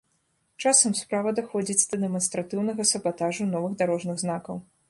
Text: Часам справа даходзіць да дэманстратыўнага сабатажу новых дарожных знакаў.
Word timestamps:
Часам 0.63 0.95
справа 0.99 1.33
даходзіць 1.41 1.85
да 1.93 2.01
дэманстратыўнага 2.05 2.89
сабатажу 2.93 3.49
новых 3.55 3.81
дарожных 3.83 4.15
знакаў. 4.27 4.55